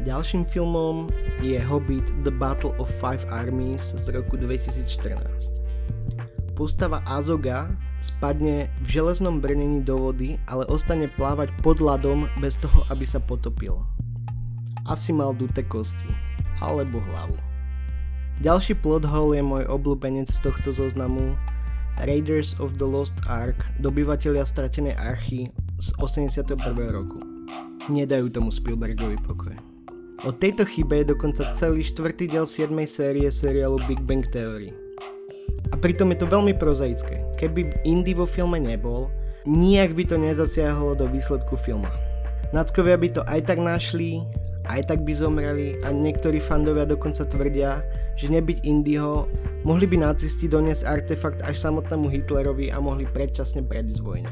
Ďalším 0.00 0.48
filmom 0.48 1.12
je 1.44 1.60
Hobbit 1.60 2.08
The 2.24 2.32
Battle 2.32 2.72
of 2.80 2.88
Five 2.88 3.20
Armies 3.28 3.92
z 3.92 4.08
roku 4.16 4.40
2014. 4.40 5.52
Postava 6.56 7.04
Azoga 7.04 7.68
spadne 8.00 8.72
v 8.80 8.96
železnom 8.96 9.44
brnení 9.44 9.84
do 9.84 10.00
vody, 10.00 10.40
ale 10.48 10.64
ostane 10.72 11.04
plávať 11.04 11.52
pod 11.60 11.84
ľadom 11.84 12.32
bez 12.40 12.56
toho, 12.56 12.80
aby 12.88 13.04
sa 13.04 13.20
potopil. 13.20 13.76
Asi 14.88 15.12
mal 15.12 15.36
duté 15.36 15.60
kosti, 15.68 16.08
alebo 16.64 17.04
hlavu. 17.12 17.36
Ďalší 18.40 18.80
plot 18.80 19.04
hole 19.04 19.36
je 19.36 19.44
môj 19.44 19.68
obľúbenec 19.68 20.32
z 20.32 20.40
tohto 20.40 20.72
zoznamu 20.72 21.36
Raiders 22.00 22.56
of 22.56 22.80
the 22.80 22.88
Lost 22.88 23.20
Ark, 23.28 23.60
dobyvatelia 23.84 24.48
stratenej 24.48 24.96
archy 24.96 25.52
z 25.76 25.92
81. 26.00 26.56
roku. 26.88 27.20
Nedajú 27.92 28.32
tomu 28.32 28.48
Spielbergovi 28.48 29.20
pokoj. 29.20 29.69
O 30.20 30.36
tejto 30.36 30.68
chybe 30.68 31.00
je 31.00 31.16
dokonca 31.16 31.48
celý 31.56 31.80
štvrtý 31.80 32.28
diel 32.28 32.44
7. 32.44 32.68
série 32.84 33.24
seriálu 33.32 33.80
Big 33.88 34.04
Bang 34.04 34.20
Theory. 34.28 34.68
A 35.72 35.80
pritom 35.80 36.12
je 36.12 36.20
to 36.20 36.28
veľmi 36.28 36.52
prozaické. 36.60 37.24
Keby 37.40 37.88
Indy 37.88 38.12
vo 38.12 38.28
filme 38.28 38.60
nebol, 38.60 39.08
nijak 39.48 39.96
by 39.96 40.04
to 40.04 40.20
nezasiahlo 40.20 40.92
do 40.92 41.08
výsledku 41.08 41.56
filma. 41.56 41.88
Nackovia 42.52 43.00
by 43.00 43.08
to 43.16 43.24
aj 43.24 43.48
tak 43.48 43.64
našli, 43.64 44.20
aj 44.68 44.92
tak 44.92 45.08
by 45.08 45.12
zomreli 45.16 45.80
a 45.80 45.88
niektorí 45.88 46.36
fandovia 46.36 46.84
dokonca 46.84 47.24
tvrdia, 47.24 47.80
že 48.20 48.28
nebyť 48.28 48.60
Indyho, 48.60 49.24
mohli 49.64 49.88
by 49.88 50.04
nacisti 50.04 50.52
doniesť 50.52 50.84
artefakt 50.84 51.40
až 51.48 51.56
samotnému 51.56 52.12
Hitlerovi 52.12 52.68
a 52.68 52.76
mohli 52.76 53.08
predčasne 53.08 53.64
predísť 53.64 54.04
vojne. 54.04 54.28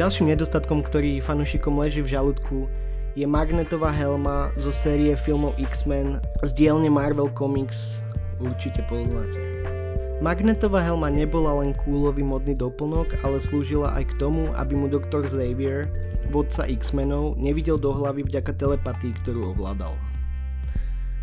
Ďalším 0.00 0.32
nedostatkom, 0.32 0.80
ktorý 0.80 1.20
fanúšikom 1.20 1.76
leží 1.76 2.00
v 2.00 2.16
žalúdku, 2.16 2.64
je 3.18 3.26
magnetová 3.26 3.90
helma 3.90 4.54
zo 4.54 4.70
série 4.70 5.18
filmov 5.18 5.58
X-Men 5.58 6.22
z 6.46 6.50
dielne 6.54 6.86
Marvel 6.86 7.26
Comics, 7.34 8.06
určite 8.38 8.86
poznáte. 8.86 9.42
Magnetová 10.20 10.84
helma 10.84 11.08
nebola 11.08 11.64
len 11.64 11.72
kúlový 11.72 12.20
modný 12.20 12.52
doplnok, 12.52 13.24
ale 13.24 13.40
slúžila 13.40 13.96
aj 13.96 14.12
k 14.12 14.16
tomu, 14.20 14.52
aby 14.52 14.76
mu 14.76 14.86
doktor 14.86 15.24
Xavier, 15.24 15.88
vodca 16.28 16.68
X-menov, 16.68 17.40
nevidel 17.40 17.80
do 17.80 17.88
hlavy 17.88 18.28
vďaka 18.28 18.52
telepatii, 18.54 19.16
ktorú 19.24 19.56
ovládal. 19.56 19.96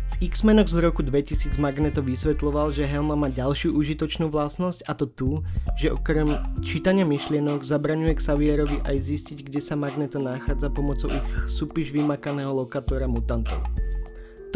V 0.08 0.32
X-Menoch 0.32 0.72
z 0.72 0.80
roku 0.80 1.04
2000 1.04 1.60
Magneto 1.60 2.00
vysvetloval, 2.00 2.72
že 2.72 2.88
Helma 2.88 3.12
má 3.12 3.28
ďalšiu 3.28 3.76
užitočnú 3.76 4.32
vlastnosť 4.32 4.88
a 4.88 4.96
to 4.96 5.04
tu, 5.04 5.30
že 5.76 5.92
okrem 5.92 6.40
čítania 6.64 7.04
myšlienok 7.04 7.60
zabraňuje 7.60 8.16
Xavierovi 8.16 8.80
aj 8.88 8.96
zistiť, 8.98 9.44
kde 9.44 9.60
sa 9.60 9.76
Magneto 9.76 10.16
nachádza 10.16 10.72
pomocou 10.72 11.12
ich 11.12 11.28
súpiš 11.46 11.92
vymakaného 11.92 12.50
lokátora 12.50 13.04
mutantov. 13.04 13.60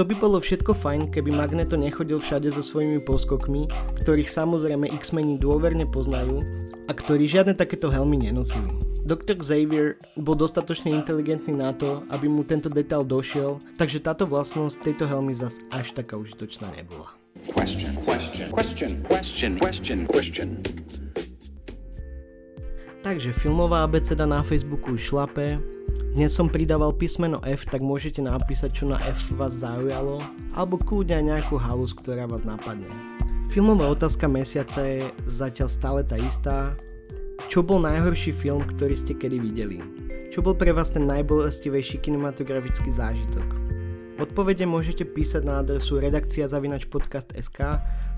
To 0.01 0.09
by 0.09 0.17
bolo 0.17 0.41
všetko 0.41 0.73
fajn, 0.73 1.13
keby 1.13 1.29
Magneto 1.37 1.77
nechodil 1.77 2.17
všade 2.17 2.49
so 2.49 2.65
svojimi 2.65 3.05
poskokmi, 3.05 3.69
ktorých 4.01 4.33
samozrejme 4.33 4.89
X-meni 5.05 5.37
dôverne 5.37 5.85
poznajú 5.85 6.41
a 6.89 6.93
ktorí 6.97 7.29
žiadne 7.29 7.53
takéto 7.53 7.93
helmy 7.93 8.17
nenosili. 8.17 8.92
Dr. 9.03 9.35
Xavier 9.35 9.99
bol 10.15 10.39
dostatočne 10.39 10.95
inteligentný 10.95 11.59
na 11.59 11.75
to, 11.75 12.07
aby 12.07 12.31
mu 12.31 12.47
tento 12.47 12.71
detail 12.71 13.03
došiel, 13.03 13.59
takže 13.75 13.99
táto 13.99 14.31
vlastnosť 14.31 14.79
tejto 14.79 15.11
helmy 15.11 15.35
zas 15.35 15.59
až 15.75 15.91
taká 15.91 16.15
užitočná 16.15 16.71
nebola. 16.71 17.11
Question, 17.51 17.99
question, 18.55 19.59
question. 19.59 20.51
Takže 23.03 23.35
filmová 23.35 23.83
abeceda 23.83 24.23
na 24.23 24.39
Facebooku 24.47 24.95
už 24.95 25.11
šlape. 25.11 25.59
Dnes 26.15 26.31
som 26.31 26.47
pridával 26.47 26.95
písmeno 26.95 27.43
F, 27.43 27.67
tak 27.67 27.83
môžete 27.83 28.23
napísať, 28.23 28.71
čo 28.71 28.85
na 28.87 29.03
F 29.03 29.35
vás 29.35 29.59
zaujalo, 29.67 30.23
alebo 30.55 30.79
kľudne 30.79 31.19
aj 31.19 31.25
nejakú 31.27 31.59
halus, 31.59 31.91
ktorá 31.91 32.31
vás 32.31 32.47
napadne. 32.47 32.87
Filmová 33.51 33.91
otázka 33.91 34.31
mesiaca 34.31 34.87
je 34.87 35.11
zatiaľ 35.27 35.67
stále 35.67 36.01
tá 36.07 36.15
istá, 36.15 36.79
čo 37.53 37.61
bol 37.61 37.85
najhorší 37.85 38.33
film, 38.33 38.65
ktorý 38.65 38.97
ste 38.97 39.13
kedy 39.13 39.37
videli? 39.37 39.77
Čo 40.33 40.41
bol 40.41 40.57
pre 40.57 40.73
vás 40.73 40.89
ten 40.89 41.05
najbolestivejší 41.05 42.01
kinematografický 42.01 42.89
zážitok? 42.89 43.45
Odpovede 44.17 44.65
môžete 44.65 45.05
písať 45.05 45.45
na 45.45 45.61
adresu 45.61 46.01
redakcia 46.01 46.49
zavinačpodcast.sk 46.49 47.59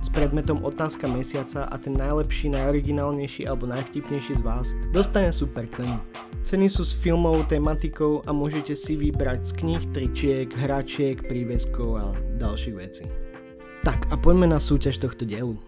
s 0.06 0.08
predmetom 0.14 0.62
otázka 0.62 1.10
mesiaca 1.10 1.66
a 1.66 1.74
ten 1.74 1.98
najlepší, 1.98 2.54
najoriginálnejší 2.54 3.50
alebo 3.50 3.66
najvtipnejší 3.66 4.38
z 4.38 4.42
vás 4.46 4.70
dostane 4.94 5.34
super 5.34 5.66
cenu. 5.66 5.98
Ceny 6.46 6.70
sú 6.70 6.86
s 6.86 6.94
filmovou 6.94 7.42
tematikou 7.42 8.22
a 8.22 8.30
môžete 8.30 8.78
si 8.78 8.94
vybrať 8.94 9.50
z 9.50 9.52
kníh, 9.58 9.82
tričiek, 9.90 10.46
hračiek, 10.54 11.18
príveskov 11.26 11.90
a 11.98 12.14
ďalších 12.38 12.76
vecí. 12.78 13.02
Tak 13.82 14.14
a 14.14 14.14
poďme 14.14 14.54
na 14.54 14.62
súťaž 14.62 15.02
tohto 15.02 15.26
dielu. 15.26 15.58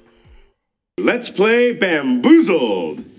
Let's 1.03 1.35
play 1.35 1.75
Bamboozled! 1.75 3.16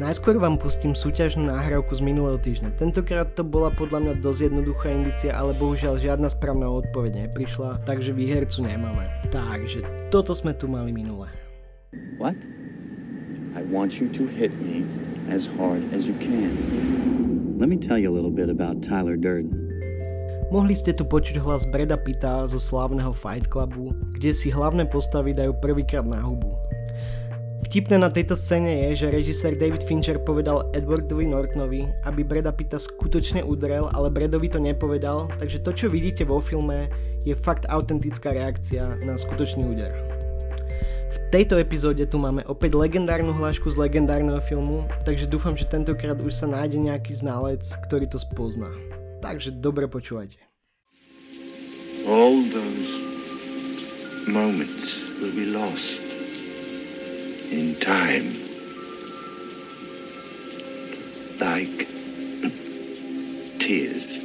Najskôr 0.00 0.40
vám 0.40 0.56
pustím 0.56 0.96
súťažnú 0.96 1.52
náhrávku 1.52 1.92
z 1.92 2.00
minulého 2.00 2.40
týždňa. 2.40 2.72
Tentokrát 2.80 3.36
to 3.36 3.44
bola 3.44 3.68
podľa 3.68 4.00
mňa 4.00 4.14
dosť 4.24 4.48
jednoduchá 4.48 4.88
indícia, 4.88 5.36
ale 5.36 5.52
bohužiaľ 5.52 6.00
žiadna 6.00 6.32
správna 6.32 6.72
odpoveď 6.72 7.28
neprišla, 7.28 7.84
takže 7.84 8.16
výhercu 8.16 8.64
nemáme. 8.64 9.12
Takže 9.28 9.84
toto 10.08 10.32
sme 10.32 10.56
tu 10.56 10.72
mali 10.72 10.88
minule. 10.96 11.28
What? 12.16 12.32
I 13.52 13.60
want 13.68 14.00
you 14.00 14.08
to 14.16 14.24
hit 14.24 14.48
me 14.64 14.88
as 15.28 15.52
hard 15.60 15.84
as 15.92 16.08
you 16.08 16.16
can. 16.16 16.48
Let 17.60 17.68
me 17.68 17.76
tell 17.76 18.00
you 18.00 18.08
a 18.08 18.14
little 18.16 18.32
bit 18.32 18.48
about 18.48 18.80
Tyler 18.80 19.20
Durden. 19.20 19.52
Mohli 20.48 20.80
ste 20.80 20.96
tu 20.96 21.04
počuť 21.04 21.36
hlas 21.44 21.68
Breda 21.68 22.00
Pitta 22.00 22.48
zo 22.48 22.56
slávneho 22.56 23.12
Fight 23.12 23.52
Clubu, 23.52 23.92
kde 24.16 24.32
si 24.32 24.48
hlavné 24.48 24.88
postavy 24.88 25.36
dajú 25.36 25.60
prvýkrát 25.60 26.08
na 26.08 26.24
hubu. 26.24 26.59
Vtipné 27.60 28.00
na 28.00 28.08
tejto 28.08 28.40
scéne 28.40 28.88
je, 28.88 29.04
že 29.04 29.12
režisér 29.12 29.52
David 29.52 29.84
Fincher 29.84 30.16
povedal 30.16 30.72
Edwardovi 30.72 31.28
Nortonovi, 31.28 31.92
aby 32.08 32.24
Breda 32.24 32.56
Pitta 32.56 32.80
skutočne 32.80 33.44
udrel, 33.44 33.86
ale 33.92 34.08
Bredovi 34.08 34.48
to 34.48 34.56
nepovedal, 34.56 35.28
takže 35.36 35.60
to, 35.60 35.70
čo 35.76 35.86
vidíte 35.92 36.24
vo 36.24 36.40
filme, 36.40 36.88
je 37.22 37.36
fakt 37.36 37.68
autentická 37.68 38.32
reakcia 38.32 38.98
na 39.04 39.14
skutočný 39.14 39.68
úder. 39.68 39.92
V 41.10 41.16
tejto 41.28 41.60
epizóde 41.60 42.06
tu 42.08 42.16
máme 42.16 42.42
opäť 42.48 42.74
legendárnu 42.74 43.36
hlášku 43.36 43.68
z 43.70 43.76
legendárneho 43.76 44.40
filmu, 44.40 44.88
takže 45.04 45.28
dúfam, 45.30 45.52
že 45.52 45.68
tentokrát 45.68 46.18
už 46.18 46.32
sa 46.32 46.48
nájde 46.48 46.80
nejaký 46.80 47.12
znalec, 47.12 47.62
ktorý 47.86 48.08
to 48.08 48.18
spozná. 48.18 48.72
Takže 49.20 49.52
dobre 49.52 49.84
počúvajte. 49.86 50.40
All 52.08 52.40
those 52.48 52.90
moments 54.26 55.20
will 55.20 55.34
be 55.36 55.52
lost 55.52 56.09
in 57.50 57.74
time. 57.76 58.28
Like 61.40 61.86
tears 63.58 64.18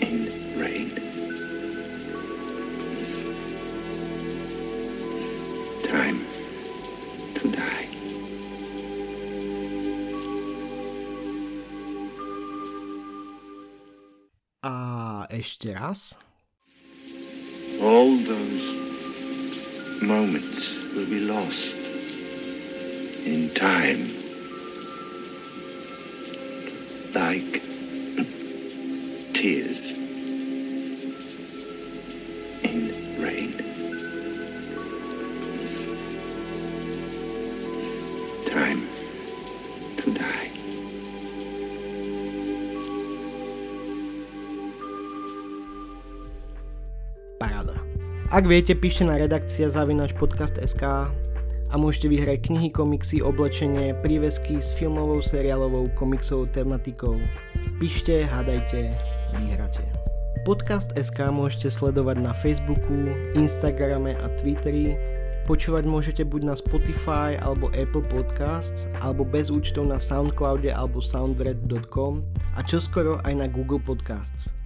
in 0.00 0.28
rain. 0.60 0.90
Time 5.88 6.20
to 7.34 7.48
die. 7.48 7.88
A 14.62 15.26
ešte 15.30 15.72
raz. 15.72 16.18
All 17.80 18.16
those 18.18 18.81
moments 20.02 20.94
will 20.94 21.06
be 21.06 21.20
lost 21.20 21.76
in 23.26 23.48
time. 23.54 24.02
Like 27.14 27.71
Ak 48.32 48.48
viete, 48.48 48.72
píšte 48.72 49.04
na 49.04 49.20
redakcia 49.20 49.68
zavinač 49.68 50.16
podcast.sk 50.16 51.04
a 51.68 51.74
môžete 51.76 52.08
vyhrať 52.08 52.48
knihy, 52.48 52.72
komiksy, 52.72 53.20
oblečenie, 53.20 53.92
prívesky 54.00 54.56
s 54.56 54.72
filmovou, 54.72 55.20
seriálovou, 55.20 55.92
komiksovou 55.92 56.48
tematikou. 56.48 57.20
Píšte, 57.76 58.24
hádajte, 58.24 58.96
vyhráte. 59.36 59.84
Podcast 60.48 60.96
SK 60.96 61.28
môžete 61.28 61.68
sledovať 61.68 62.24
na 62.24 62.32
Facebooku, 62.32 63.04
Instagrame 63.36 64.16
a 64.16 64.26
Twitteri. 64.40 64.96
Počúvať 65.44 65.84
môžete 65.84 66.24
buď 66.24 66.40
na 66.48 66.54
Spotify 66.56 67.36
alebo 67.36 67.68
Apple 67.76 68.08
Podcasts, 68.08 68.88
alebo 69.04 69.28
bez 69.28 69.52
účtov 69.52 69.92
na 69.92 70.00
Soundcloude 70.00 70.72
alebo 70.72 71.04
soundred.com 71.04 72.24
a 72.56 72.64
čoskoro 72.64 73.20
aj 73.28 73.44
na 73.44 73.44
Google 73.44 73.84
Podcasts. 73.84 74.56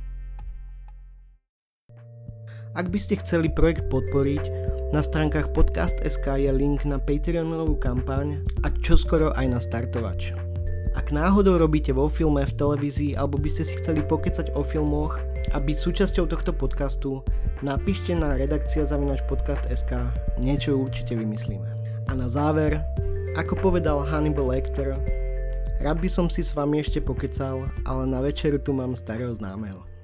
Ak 2.76 2.92
by 2.92 3.00
ste 3.00 3.16
chceli 3.24 3.48
projekt 3.48 3.88
podporiť, 3.88 4.44
na 4.92 5.00
stránkach 5.00 5.48
podcast.sk 5.56 6.28
je 6.44 6.52
link 6.52 6.84
na 6.84 7.00
Patreonovú 7.00 7.80
kampaň 7.80 8.44
a 8.62 8.70
čoskoro 8.84 9.32
aj 9.32 9.46
na 9.48 9.56
startovač. 9.56 10.36
Ak 10.92 11.08
náhodou 11.08 11.56
robíte 11.56 11.96
vo 11.96 12.04
filme, 12.12 12.44
v 12.44 12.52
televízii 12.52 13.16
alebo 13.16 13.40
by 13.40 13.48
ste 13.48 13.64
si 13.64 13.80
chceli 13.80 14.04
pokecať 14.04 14.52
o 14.52 14.60
filmoch 14.60 15.16
a 15.52 15.56
byť 15.56 15.72
súčasťou 15.72 16.28
tohto 16.28 16.52
podcastu, 16.52 17.24
napíšte 17.64 18.12
na 18.12 18.36
redakcia 18.36 18.84
zavinač 18.84 19.24
podcast.sk, 19.24 19.96
niečo 20.36 20.76
určite 20.76 21.16
vymyslíme. 21.16 21.72
A 22.06 22.12
na 22.12 22.28
záver, 22.28 22.84
ako 23.40 23.56
povedal 23.56 24.04
Hannibal 24.04 24.52
Lecter, 24.52 25.00
rád 25.80 25.96
by 25.96 26.12
som 26.12 26.28
si 26.28 26.44
s 26.44 26.52
vami 26.52 26.84
ešte 26.84 27.00
pokecal, 27.00 27.64
ale 27.88 28.04
na 28.04 28.20
večeru 28.20 28.60
tu 28.60 28.76
mám 28.76 28.92
starého 28.92 29.32
známeho. 29.32 29.95